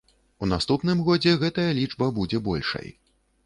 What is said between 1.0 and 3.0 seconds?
годзе гэтая лічба будзе большай.